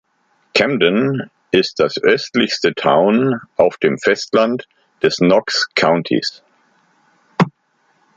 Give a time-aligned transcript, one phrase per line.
[0.55, 4.67] Camden ist die östlichste Town auf dem Festland
[5.03, 6.41] des Knox Countys.